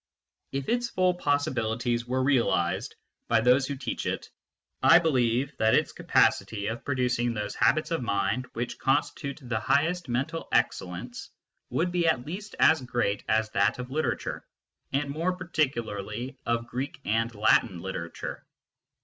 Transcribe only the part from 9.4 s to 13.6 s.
the highest mental excellence would be at least as great as